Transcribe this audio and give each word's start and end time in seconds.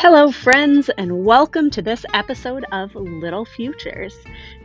Hello, 0.00 0.30
friends, 0.30 0.88
and 0.90 1.24
welcome 1.24 1.70
to 1.70 1.82
this 1.82 2.06
episode 2.14 2.64
of 2.70 2.94
Little 2.94 3.44
Futures. 3.44 4.14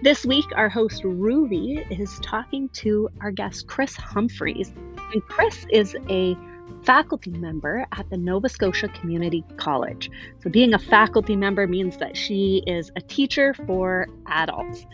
This 0.03 0.23
week, 0.27 0.45
our 0.55 0.69
host 0.69 1.03
Ruby 1.03 1.83
is 1.89 2.19
talking 2.21 2.69
to 2.73 3.09
our 3.19 3.31
guest 3.31 3.65
Chris 3.65 3.95
Humphreys. 3.95 4.71
And 5.11 5.23
Chris 5.23 5.65
is 5.71 5.95
a 6.07 6.37
faculty 6.83 7.31
member 7.31 7.83
at 7.93 8.07
the 8.11 8.17
Nova 8.17 8.47
Scotia 8.47 8.89
Community 8.89 9.43
College. 9.57 10.11
So, 10.43 10.51
being 10.51 10.75
a 10.75 10.79
faculty 10.79 11.35
member 11.35 11.65
means 11.65 11.97
that 11.97 12.15
she 12.15 12.61
is 12.67 12.91
a 12.95 13.01
teacher 13.01 13.55
for 13.65 14.05
adults. 14.27 14.85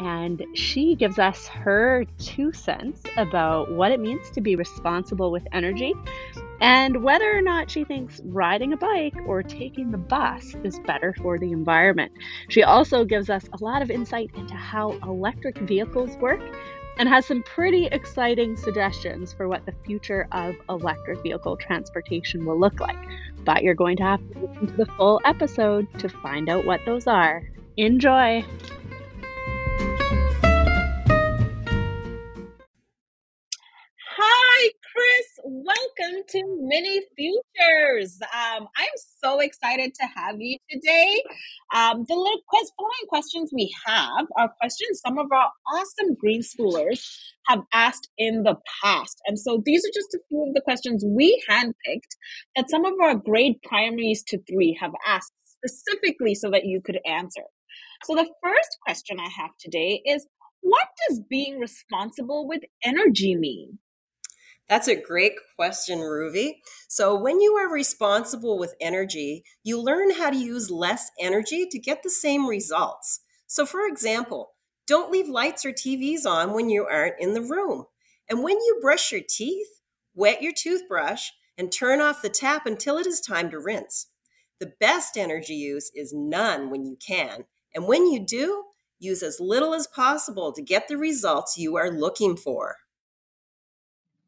And 0.00 0.44
she 0.54 0.96
gives 0.96 1.20
us 1.20 1.46
her 1.46 2.04
two 2.18 2.50
cents 2.50 3.00
about 3.16 3.70
what 3.70 3.92
it 3.92 4.00
means 4.00 4.28
to 4.30 4.40
be 4.40 4.56
responsible 4.56 5.30
with 5.30 5.46
energy 5.52 5.94
and 6.64 7.02
whether 7.02 7.30
or 7.30 7.42
not 7.42 7.70
she 7.70 7.84
thinks 7.84 8.22
riding 8.24 8.72
a 8.72 8.76
bike 8.78 9.14
or 9.26 9.42
taking 9.42 9.90
the 9.90 9.98
bus 9.98 10.54
is 10.64 10.78
better 10.86 11.14
for 11.20 11.38
the 11.38 11.52
environment. 11.52 12.10
She 12.48 12.62
also 12.62 13.04
gives 13.04 13.28
us 13.28 13.44
a 13.52 13.62
lot 13.62 13.82
of 13.82 13.90
insight 13.90 14.30
into 14.34 14.54
how 14.54 14.92
electric 15.02 15.58
vehicles 15.58 16.16
work 16.16 16.40
and 16.96 17.06
has 17.06 17.26
some 17.26 17.42
pretty 17.42 17.84
exciting 17.88 18.56
suggestions 18.56 19.34
for 19.34 19.46
what 19.46 19.66
the 19.66 19.74
future 19.84 20.26
of 20.32 20.54
electric 20.70 21.22
vehicle 21.22 21.58
transportation 21.58 22.46
will 22.46 22.58
look 22.58 22.80
like. 22.80 22.96
But 23.44 23.62
you're 23.62 23.74
going 23.74 23.98
to 23.98 24.04
have 24.04 24.20
to 24.32 24.38
listen 24.38 24.66
to 24.68 24.72
the 24.72 24.86
full 24.86 25.20
episode 25.26 25.86
to 25.98 26.08
find 26.08 26.48
out 26.48 26.64
what 26.64 26.80
those 26.86 27.06
are. 27.06 27.42
Enjoy! 27.76 28.42
Welcome 35.56 36.24
to 36.30 36.58
Mini 36.62 37.00
Futures. 37.16 38.18
Um, 38.22 38.66
I'm 38.76 38.96
so 39.22 39.38
excited 39.38 39.94
to 39.94 40.06
have 40.16 40.40
you 40.40 40.58
today. 40.68 41.22
Um, 41.72 42.04
the 42.08 42.16
little 42.16 42.40
quest- 42.48 42.72
following 42.76 43.06
questions 43.08 43.52
we 43.54 43.72
have 43.86 44.26
are 44.36 44.52
questions 44.60 45.00
some 45.06 45.16
of 45.16 45.26
our 45.30 45.50
awesome 45.72 46.16
green 46.16 46.40
schoolers 46.40 47.08
have 47.46 47.60
asked 47.72 48.08
in 48.18 48.42
the 48.42 48.56
past. 48.82 49.16
And 49.28 49.38
so 49.38 49.62
these 49.64 49.84
are 49.84 49.94
just 49.94 50.12
a 50.14 50.18
few 50.28 50.44
of 50.48 50.54
the 50.54 50.60
questions 50.60 51.04
we 51.06 51.40
handpicked 51.48 52.16
that 52.56 52.68
some 52.68 52.84
of 52.84 52.94
our 53.00 53.14
grade 53.14 53.62
primaries 53.62 54.24
to 54.26 54.38
three 54.50 54.76
have 54.80 54.92
asked 55.06 55.32
specifically 55.46 56.34
so 56.34 56.50
that 56.50 56.64
you 56.64 56.80
could 56.84 56.98
answer. 57.06 57.44
So 58.06 58.16
the 58.16 58.28
first 58.42 58.78
question 58.84 59.20
I 59.20 59.28
have 59.40 59.50
today 59.60 60.02
is 60.04 60.26
what 60.62 60.88
does 61.08 61.20
being 61.30 61.60
responsible 61.60 62.48
with 62.48 62.62
energy 62.82 63.36
mean? 63.36 63.78
That's 64.68 64.88
a 64.88 65.00
great 65.00 65.34
question, 65.56 66.00
Ruby. 66.00 66.62
So, 66.88 67.14
when 67.14 67.40
you 67.40 67.54
are 67.54 67.70
responsible 67.72 68.58
with 68.58 68.74
energy, 68.80 69.44
you 69.62 69.80
learn 69.80 70.12
how 70.12 70.30
to 70.30 70.36
use 70.36 70.70
less 70.70 71.10
energy 71.20 71.66
to 71.70 71.78
get 71.78 72.02
the 72.02 72.10
same 72.10 72.46
results. 72.48 73.20
So, 73.46 73.66
for 73.66 73.86
example, 73.86 74.52
don't 74.86 75.12
leave 75.12 75.28
lights 75.28 75.66
or 75.66 75.72
TVs 75.72 76.24
on 76.26 76.54
when 76.54 76.70
you 76.70 76.86
aren't 76.86 77.20
in 77.20 77.34
the 77.34 77.42
room. 77.42 77.86
And 78.28 78.42
when 78.42 78.56
you 78.56 78.78
brush 78.80 79.12
your 79.12 79.20
teeth, 79.28 79.68
wet 80.14 80.42
your 80.42 80.52
toothbrush 80.52 81.28
and 81.58 81.70
turn 81.70 82.00
off 82.00 82.22
the 82.22 82.30
tap 82.30 82.64
until 82.66 82.96
it 82.96 83.06
is 83.06 83.20
time 83.20 83.50
to 83.50 83.58
rinse. 83.58 84.08
The 84.60 84.72
best 84.80 85.18
energy 85.18 85.54
use 85.54 85.90
is 85.94 86.12
none 86.14 86.70
when 86.70 86.86
you 86.86 86.96
can. 87.06 87.44
And 87.74 87.86
when 87.86 88.06
you 88.10 88.24
do, 88.24 88.64
use 88.98 89.22
as 89.22 89.40
little 89.40 89.74
as 89.74 89.86
possible 89.86 90.52
to 90.54 90.62
get 90.62 90.88
the 90.88 90.96
results 90.96 91.58
you 91.58 91.76
are 91.76 91.90
looking 91.90 92.36
for. 92.36 92.76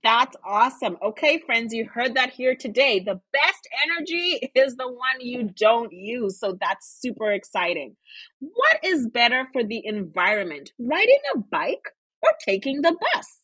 That's 0.06 0.36
awesome. 0.44 0.98
Okay, 1.02 1.42
friends, 1.44 1.74
you 1.74 1.84
heard 1.84 2.14
that 2.14 2.30
here 2.30 2.54
today. 2.54 3.00
The 3.00 3.20
best 3.32 3.68
energy 3.88 4.52
is 4.54 4.76
the 4.76 4.86
one 4.86 5.18
you 5.18 5.50
don't 5.58 5.92
use. 5.92 6.38
So 6.38 6.56
that's 6.60 7.00
super 7.00 7.32
exciting. 7.32 7.96
What 8.38 8.78
is 8.84 9.08
better 9.08 9.48
for 9.52 9.64
the 9.64 9.84
environment, 9.84 10.70
riding 10.78 11.18
a 11.34 11.38
bike 11.38 11.88
or 12.22 12.30
taking 12.44 12.82
the 12.82 12.92
bus? 12.92 13.38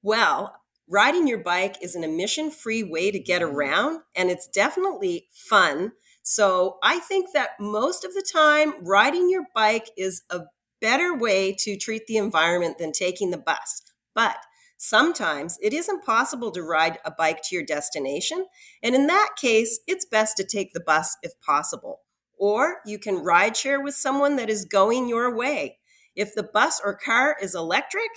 Well, 0.00 0.54
riding 0.88 1.26
your 1.26 1.42
bike 1.42 1.74
is 1.82 1.96
an 1.96 2.04
emission 2.04 2.52
free 2.52 2.84
way 2.84 3.10
to 3.10 3.18
get 3.18 3.42
around, 3.42 4.02
and 4.14 4.30
it's 4.30 4.46
definitely 4.46 5.26
fun. 5.32 5.90
So 6.22 6.78
I 6.84 7.00
think 7.00 7.30
that 7.34 7.58
most 7.58 8.04
of 8.04 8.14
the 8.14 8.24
time, 8.32 8.74
riding 8.80 9.28
your 9.28 9.46
bike 9.56 9.90
is 9.96 10.22
a 10.30 10.42
better 10.80 11.18
way 11.18 11.52
to 11.58 11.76
treat 11.76 12.06
the 12.06 12.16
environment 12.16 12.78
than 12.78 12.92
taking 12.92 13.32
the 13.32 13.38
bus. 13.38 13.82
But 14.14 14.36
Sometimes 14.80 15.58
it 15.60 15.72
isn't 15.72 16.04
possible 16.04 16.52
to 16.52 16.62
ride 16.62 16.98
a 17.04 17.10
bike 17.10 17.42
to 17.42 17.56
your 17.56 17.64
destination, 17.64 18.46
and 18.80 18.94
in 18.94 19.08
that 19.08 19.30
case, 19.36 19.80
it's 19.88 20.06
best 20.06 20.36
to 20.36 20.44
take 20.44 20.72
the 20.72 20.80
bus 20.80 21.16
if 21.22 21.32
possible. 21.44 22.02
Or 22.38 22.76
you 22.86 23.00
can 23.00 23.16
ride 23.16 23.56
share 23.56 23.82
with 23.82 23.96
someone 23.96 24.36
that 24.36 24.48
is 24.48 24.64
going 24.64 25.08
your 25.08 25.36
way. 25.36 25.78
If 26.14 26.32
the 26.32 26.44
bus 26.44 26.80
or 26.82 26.96
car 26.96 27.36
is 27.42 27.56
electric, 27.56 28.08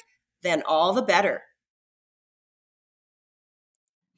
then 0.44 0.62
all 0.68 0.94
the 0.94 1.02
better. 1.02 1.42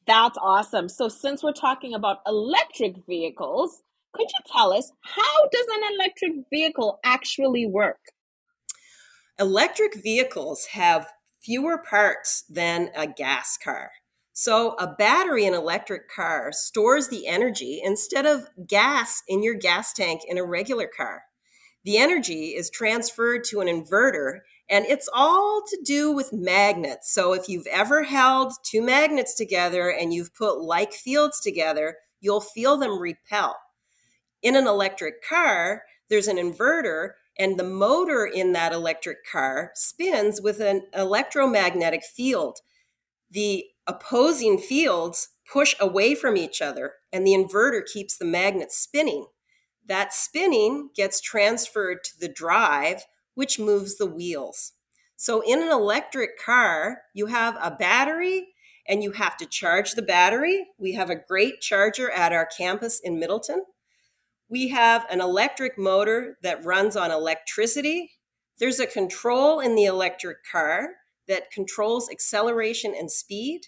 That's 0.06 0.38
awesome. 0.42 0.90
So, 0.90 1.08
since 1.08 1.44
we're 1.44 1.54
talking 1.54 1.94
about 1.94 2.18
electric 2.28 3.06
vehicles, 3.08 3.84
could 4.12 4.28
you 4.28 4.52
tell 4.52 4.74
us 4.74 4.92
how 5.00 5.48
does 5.50 5.66
an 5.76 5.96
electric 5.96 6.32
vehicle 6.50 7.00
actually 7.06 7.66
work? 7.66 8.00
Electric 9.40 9.96
vehicles 9.96 10.66
have 10.74 11.08
fewer 11.44 11.78
parts 11.78 12.44
than 12.50 12.90
a 12.96 13.08
gas 13.08 13.58
car. 13.58 13.92
So, 14.36 14.72
a 14.80 14.88
battery 14.88 15.46
in 15.46 15.54
electric 15.54 16.10
car 16.10 16.52
stores 16.52 17.10
the 17.10 17.28
energy 17.28 17.82
instead 17.84 18.26
of 18.26 18.48
gas 18.66 19.22
in 19.28 19.44
your 19.44 19.54
gas 19.54 19.94
tank 19.94 20.22
in 20.28 20.40
a 20.40 20.44
regular 20.44 20.88
car. 20.88 21.24
The 21.84 21.98
energy 21.98 22.56
is 22.56 22.72
transferred 22.72 23.44
to 23.46 23.62
an 23.62 23.68
inverter, 23.68 24.40
and 24.68 24.86
it's 24.86 25.10
all 25.14 25.62
to 25.68 25.78
do 25.86 26.12
with 26.12 26.34
magnets. 26.34 27.14
So, 27.14 27.34
if 27.34 27.48
you've 27.48 27.68
ever 27.68 28.04
held 28.04 28.54
two 28.64 28.82
magnets 28.82 29.36
together 29.36 29.90
and 29.92 30.12
you've 30.12 30.34
put 30.34 30.60
like 30.60 30.94
fields 30.94 31.40
together, 31.40 31.98
you'll 32.20 32.42
feel 32.42 32.78
them 32.78 33.00
repel. 33.00 33.56
In 34.42 34.56
an 34.56 34.66
electric 34.66 35.24
car, 35.24 35.84
there's 36.10 36.28
an 36.28 36.38
inverter 36.38 37.12
and 37.38 37.58
the 37.58 37.64
motor 37.64 38.26
in 38.26 38.54
that 38.54 38.74
electric 38.74 39.26
car 39.30 39.72
spins 39.76 40.42
with 40.42 40.60
an 40.60 40.84
electromagnetic 40.94 42.04
field. 42.04 42.60
The 43.30 43.66
opposing 43.88 44.58
fields 44.60 45.30
push 45.52 45.76
away 45.80 46.16
from 46.16 46.38
each 46.38 46.62
other, 46.62 46.94
and 47.12 47.26
the 47.26 47.34
inverter 47.34 47.82
keeps 47.86 48.18
the 48.18 48.26
magnet 48.26 48.72
spinning. 48.72 49.28
That 49.86 50.14
spinning 50.14 50.90
gets 50.96 51.20
transferred 51.20 52.04
to 52.06 52.20
the 52.20 52.30
drive, 52.30 53.04
which 53.34 53.60
moves 53.60 53.98
the 53.98 54.06
wheels. 54.06 54.74
So, 55.16 55.42
in 55.42 55.62
an 55.62 55.70
electric 55.70 56.40
car, 56.40 57.02
you 57.14 57.28
have 57.28 57.58
a 57.62 57.72
battery 57.72 58.48
and 58.88 59.02
you 59.02 59.12
have 59.12 59.38
to 59.38 59.46
charge 59.46 59.94
the 59.94 60.02
battery. 60.02 60.68
We 60.78 60.94
have 60.94 61.10
a 61.10 61.16
great 61.16 61.62
charger 61.62 62.12
at 62.12 62.34
our 62.34 62.46
campus 62.46 63.00
in 63.00 63.20
Middleton. 63.20 63.64
We 64.54 64.68
have 64.68 65.08
an 65.10 65.20
electric 65.20 65.80
motor 65.80 66.38
that 66.44 66.64
runs 66.64 66.96
on 66.96 67.10
electricity. 67.10 68.12
There's 68.60 68.80
a 68.80 68.86
control 68.86 69.60
in 69.60 69.74
the 69.74 69.86
electric 69.86 70.46
car 70.52 70.90
that 71.28 71.50
controls 71.50 72.08
acceleration 72.08 72.94
and 72.96 73.10
speed. 73.10 73.62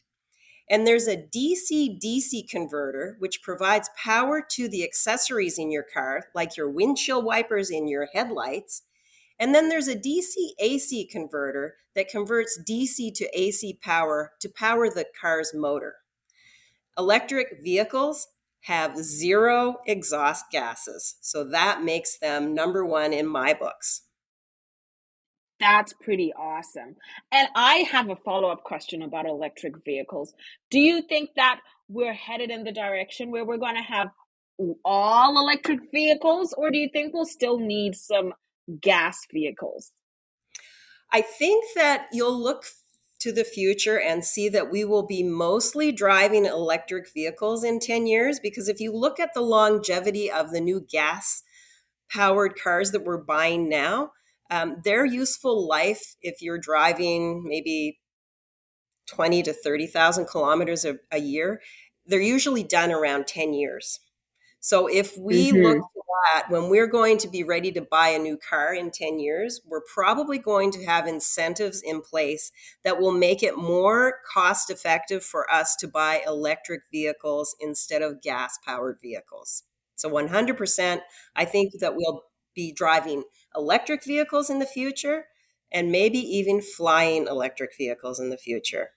And 0.70 0.86
there's 0.86 1.08
a 1.08 1.18
DC 1.18 2.00
DC 2.00 2.48
converter, 2.48 3.16
which 3.18 3.42
provides 3.42 3.90
power 3.98 4.46
to 4.52 4.70
the 4.70 4.84
accessories 4.84 5.58
in 5.58 5.72
your 5.72 5.86
car, 5.92 6.26
like 6.36 6.56
your 6.56 6.70
windshield 6.70 7.26
wipers 7.26 7.72
and 7.72 7.90
your 7.90 8.08
headlights. 8.14 8.84
And 9.40 9.56
then 9.56 9.70
there's 9.70 9.88
a 9.88 9.98
DC 9.98 10.36
AC 10.60 11.08
converter 11.12 11.78
that 11.96 12.10
converts 12.10 12.60
DC 12.62 13.12
to 13.16 13.28
AC 13.34 13.80
power 13.82 14.34
to 14.40 14.50
power 14.50 14.88
the 14.92 15.08
car's 15.20 15.50
motor. 15.52 15.96
Electric 16.96 17.64
vehicles 17.64 18.28
have 18.66 18.98
zero 18.98 19.78
exhaust 19.86 20.46
gases. 20.52 21.18
So 21.22 21.44
that 21.44 21.84
makes 21.84 22.18
them 22.18 22.56
number 22.56 22.84
one 22.84 23.14
in 23.14 23.28
my 23.28 23.54
books. 23.54 24.02
That's 25.60 25.94
pretty 25.94 26.34
awesome. 26.34 26.96
And 27.32 27.48
I 27.56 27.86
have 27.92 28.10
a 28.10 28.16
follow 28.16 28.50
up 28.50 28.64
question 28.64 29.04
about 29.04 29.28
electric 29.28 29.86
vehicles. 29.86 30.34
Do 30.72 30.80
you 30.80 31.04
think 31.04 31.30
that 31.36 31.60
we're 31.88 32.14
headed 32.14 32.50
in 32.50 32.64
the 32.64 32.72
direction 32.72 33.30
where 33.30 33.46
we're 33.46 33.58
going 33.58 33.76
to 33.76 33.82
have 33.84 34.08
all 34.84 35.38
electric 35.38 35.92
vehicles, 35.92 36.54
or 36.58 36.72
do 36.72 36.78
you 36.80 36.90
think 36.92 37.14
we'll 37.14 37.26
still 37.26 37.60
need 37.60 37.96
some 37.96 38.34
gas 38.82 39.20
vehicles? 39.32 39.92
I 41.14 41.22
think 41.22 41.64
that 41.76 42.08
you'll 42.12 42.42
look 42.42 42.64
to 43.20 43.32
the 43.32 43.44
future 43.44 44.00
and 44.00 44.26
see 44.26 44.50
that 44.50 44.72
we 44.72 44.84
will 44.84 45.06
be 45.06 45.24
mostly 45.24 45.92
driving 45.92 46.46
electric 46.46 47.12
vehicles 47.14 47.64
in 47.64 47.80
10 47.80 48.08
years 48.08 48.40
because 48.40 48.68
if 48.68 48.80
you 48.80 48.94
look 48.94 49.20
at 49.20 49.34
the 49.34 49.42
longevity 49.42 50.30
of 50.30 50.52
the 50.52 50.62
new 50.62 50.86
gas 50.90 51.44
powered 52.12 52.56
cars 52.62 52.92
that 52.92 53.04
we're 53.04 53.24
buying 53.24 53.68
now 53.70 54.12
um, 54.52 54.78
their 54.84 55.06
useful 55.06 55.68
life 55.68 56.16
if 56.22 56.42
you're 56.42 56.60
driving 56.60 57.44
maybe 57.48 58.00
20 59.08 59.44
to 59.44 59.54
30,000 59.54 60.28
kilometers 60.28 60.86
a, 60.86 60.98
a 61.12 61.20
year 61.20 61.62
they're 62.06 62.22
usually 62.22 62.64
done 62.64 62.92
around 62.92 63.28
10 63.28 63.54
years 63.54 64.00
So 64.66 64.88
if 64.88 65.16
we 65.16 65.52
mm-hmm. 65.52 65.62
look 65.62 65.78
to 65.78 66.02
that, 66.34 66.50
when 66.50 66.70
we're 66.70 66.88
going 66.88 67.20
to 67.20 67.28
be 67.28 67.44
ready 67.44 67.72
to 67.74 67.82
buy 67.82 68.08
a 68.08 68.18
new 68.18 68.36
car 68.36 68.74
in 68.74 68.90
10 68.90 69.20
years, 69.20 69.62
we're 69.64 69.84
probably 69.94 70.40
going 70.40 70.72
to 70.72 70.84
have 70.86 71.06
incentives 71.06 71.84
in 71.84 72.02
place 72.02 72.52
that 72.84 73.00
will 73.00 73.12
make 73.12 73.44
it 73.44 73.60
more 73.60 74.22
cost 74.34 74.72
effective 74.72 75.24
for 75.24 75.48
us 75.54 75.76
to 75.76 75.88
buy 75.88 76.24
electric 76.26 76.82
vehicles 76.92 77.56
instead 77.60 78.02
of 78.02 78.24
gas 78.24 78.58
powered 78.66 78.98
vehicles. 79.00 79.62
So 79.94 80.10
100%, 80.10 81.02
I 81.36 81.46
think 81.46 81.74
that 81.80 81.96
we'll 81.96 82.24
be 82.56 82.74
driving 82.74 83.22
electric 83.56 84.04
vehicles 84.04 84.50
in 84.50 84.58
the 84.58 84.66
future 84.66 85.26
and 85.72 85.92
maybe 85.92 86.18
even 86.18 86.64
flying 86.64 87.28
electric 87.28 87.78
vehicles 87.78 88.20
in 88.20 88.32
the 88.32 88.38
future. 88.38 88.94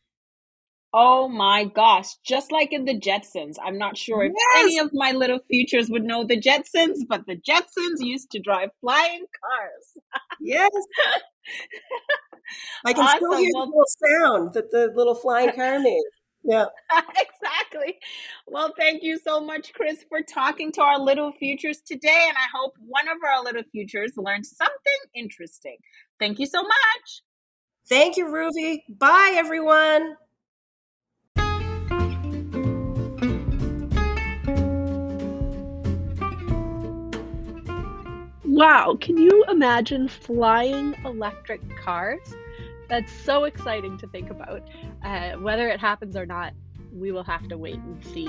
Oh 0.93 1.29
my 1.29 1.65
gosh, 1.65 2.15
just 2.25 2.51
like 2.51 2.73
in 2.73 2.87
the 2.87 2.99
Jetsons. 2.99 3.57
I'm 3.63 3.77
not 3.77 3.99
sure 3.99 4.25
if 4.25 4.33
yes. 4.35 4.65
any 4.65 4.79
of 4.79 4.91
my 4.95 5.13
little 5.13 5.39
futures 5.51 5.91
would 5.91 6.05
know 6.05 6.25
the 6.25 6.41
Jetsons, 6.41 7.01
but 7.07 7.27
the 7.27 7.37
Jetsons 7.37 8.01
used 8.01 8.31
to 8.31 8.39
drive 8.39 8.71
flying 8.81 9.27
cars. 9.41 10.23
yes. 10.41 10.71
I 12.87 12.93
can 12.95 13.05
awesome. 13.05 13.17
still 13.19 13.37
hear 13.37 13.51
well, 13.55 13.67
the 13.67 13.71
little 13.71 13.85
sound 14.07 14.55
that 14.55 14.71
the 14.71 14.93
little 14.97 15.15
flying 15.15 15.53
car 15.53 15.79
made. 15.81 16.05
Yeah. 16.43 16.67
exactly. 17.11 17.99
Well, 18.47 18.73
thank 18.79 19.03
you 19.03 19.19
so 19.19 19.41
much, 19.41 19.75
Chris, 19.75 20.05
for 20.09 20.23
talking 20.23 20.73
to 20.73 20.81
our 20.81 20.99
little 20.99 21.33
futures 21.33 21.83
today. 21.85 22.25
And 22.29 22.37
I 22.37 22.47
hope 22.55 22.75
one 22.79 23.09
of 23.09 23.19
our 23.23 23.45
little 23.45 23.65
futures 23.73 24.13
learned 24.17 24.47
something 24.47 24.99
interesting. 25.15 25.77
Thank 26.19 26.39
you 26.39 26.47
so 26.47 26.63
much. 26.63 27.23
Thank 27.89 28.17
you, 28.17 28.33
Ruby. 28.33 28.85
Bye, 28.89 29.33
everyone. 29.35 30.17
Wow, 38.59 38.99
can 39.01 39.17
you 39.17 39.45
imagine 39.49 40.09
flying 40.09 40.97
electric 41.05 41.61
cars? 41.77 42.35
That's 42.89 43.13
so 43.13 43.45
exciting 43.45 43.97
to 43.99 44.09
think 44.09 44.31
about. 44.31 44.63
Uh, 45.05 45.35
whether 45.35 45.69
it 45.69 45.79
happens 45.79 46.17
or 46.17 46.27
not, 46.27 46.55
we 46.93 47.13
will 47.13 47.23
have 47.23 47.47
to 47.51 47.57
wait 47.57 47.77
and 47.77 48.05
see. 48.05 48.27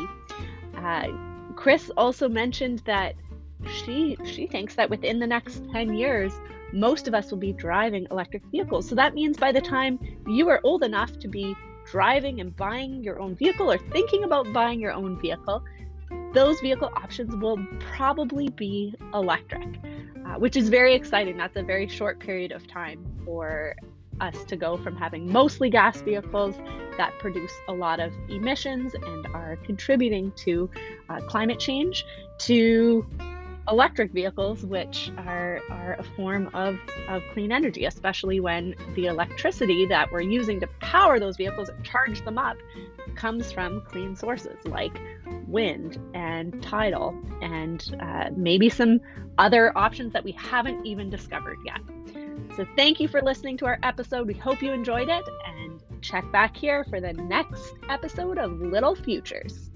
Uh, 0.77 1.07
Chris 1.55 1.89
also 1.97 2.29
mentioned 2.29 2.83
that 2.85 3.15
she 3.73 4.19
she 4.23 4.45
thinks 4.45 4.75
that 4.75 4.87
within 4.87 5.17
the 5.17 5.25
next 5.25 5.63
10 5.71 5.95
years 5.95 6.31
most 6.73 7.07
of 7.07 7.15
us 7.15 7.31
will 7.31 7.39
be 7.39 7.51
driving 7.51 8.05
electric 8.11 8.43
vehicles 8.51 8.87
so 8.87 8.95
that 8.95 9.13
means 9.13 9.35
by 9.35 9.51
the 9.51 9.59
time 9.59 9.99
you 10.27 10.47
are 10.47 10.61
old 10.63 10.81
enough 10.83 11.17
to 11.19 11.27
be 11.27 11.53
driving 11.85 12.39
and 12.39 12.55
buying 12.55 13.03
your 13.03 13.19
own 13.19 13.35
vehicle 13.35 13.69
or 13.69 13.77
thinking 13.77 14.23
about 14.23 14.53
buying 14.53 14.79
your 14.79 14.93
own 14.93 15.19
vehicle 15.19 15.61
those 16.33 16.59
vehicle 16.59 16.91
options 16.95 17.35
will 17.35 17.57
probably 17.79 18.49
be 18.49 18.93
electric, 19.13 19.67
uh, 20.25 20.35
which 20.35 20.55
is 20.55 20.69
very 20.69 20.93
exciting. 20.93 21.37
That's 21.37 21.55
a 21.57 21.63
very 21.63 21.87
short 21.87 22.19
period 22.19 22.51
of 22.51 22.67
time 22.67 23.05
for 23.25 23.75
us 24.21 24.43
to 24.45 24.55
go 24.55 24.77
from 24.77 24.95
having 24.95 25.31
mostly 25.31 25.69
gas 25.69 26.01
vehicles 26.01 26.55
that 26.97 27.17
produce 27.19 27.53
a 27.67 27.73
lot 27.73 27.99
of 27.99 28.11
emissions 28.27 28.93
and 28.93 29.27
are 29.27 29.57
contributing 29.65 30.31
to 30.35 30.69
uh, 31.09 31.21
climate 31.21 31.59
change 31.59 32.05
to 32.39 33.05
electric 33.69 34.11
vehicles, 34.11 34.65
which 34.65 35.11
are, 35.17 35.61
are 35.69 35.95
a 35.99 36.03
form 36.03 36.49
of, 36.53 36.77
of 37.07 37.21
clean 37.33 37.51
energy, 37.51 37.85
especially 37.85 38.39
when 38.39 38.75
the 38.95 39.05
electricity 39.05 39.85
that 39.85 40.11
we're 40.11 40.21
using 40.21 40.59
to 40.59 40.67
power 40.79 41.19
those 41.19 41.37
vehicles 41.37 41.69
and 41.69 41.83
charge 41.83 42.23
them 42.25 42.37
up 42.37 42.57
comes 43.15 43.51
from 43.51 43.81
clean 43.81 44.15
sources 44.15 44.57
like 44.65 44.99
wind 45.49 45.99
and 46.13 46.61
tidal 46.61 47.17
and 47.41 47.95
uh, 48.01 48.29
maybe 48.35 48.69
some 48.69 48.99
other 49.37 49.77
options 49.77 50.13
that 50.13 50.23
we 50.23 50.31
haven't 50.33 50.85
even 50.85 51.09
discovered 51.09 51.57
yet. 51.65 51.79
So, 52.55 52.65
thank 52.75 52.99
you 52.99 53.07
for 53.07 53.21
listening 53.21 53.57
to 53.57 53.65
our 53.65 53.79
episode. 53.83 54.27
We 54.27 54.33
hope 54.33 54.61
you 54.61 54.71
enjoyed 54.71 55.09
it 55.09 55.23
and 55.45 55.81
check 56.01 56.29
back 56.31 56.55
here 56.55 56.83
for 56.85 56.99
the 56.99 57.13
next 57.13 57.73
episode 57.89 58.37
of 58.37 58.59
Little 58.59 58.95
Futures. 58.95 59.68